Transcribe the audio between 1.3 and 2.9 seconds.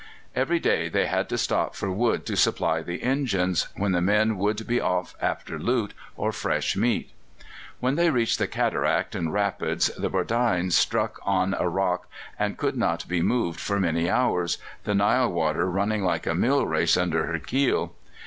stop for wood to supply